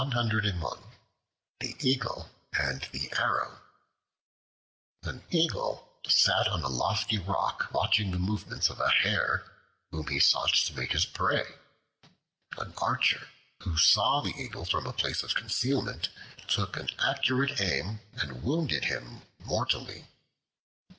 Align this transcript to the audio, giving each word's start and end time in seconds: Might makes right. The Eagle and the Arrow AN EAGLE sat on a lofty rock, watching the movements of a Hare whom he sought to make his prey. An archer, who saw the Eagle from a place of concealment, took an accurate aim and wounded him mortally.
Might 0.03 0.31
makes 0.33 0.53
right. 0.63 0.77
The 1.59 1.75
Eagle 1.79 2.31
and 2.53 2.81
the 2.91 3.11
Arrow 3.19 3.59
AN 5.03 5.21
EAGLE 5.29 5.87
sat 6.07 6.47
on 6.47 6.63
a 6.63 6.67
lofty 6.69 7.19
rock, 7.19 7.69
watching 7.71 8.09
the 8.09 8.17
movements 8.17 8.71
of 8.71 8.79
a 8.79 8.89
Hare 8.89 9.43
whom 9.91 10.07
he 10.07 10.19
sought 10.19 10.53
to 10.53 10.73
make 10.75 10.93
his 10.93 11.05
prey. 11.05 11.53
An 12.57 12.73
archer, 12.79 13.27
who 13.59 13.77
saw 13.77 14.21
the 14.21 14.33
Eagle 14.39 14.65
from 14.65 14.87
a 14.87 14.91
place 14.93 15.21
of 15.21 15.35
concealment, 15.35 16.09
took 16.47 16.77
an 16.77 16.89
accurate 16.97 17.61
aim 17.61 17.99
and 18.13 18.41
wounded 18.41 18.85
him 18.85 19.21
mortally. 19.37 20.07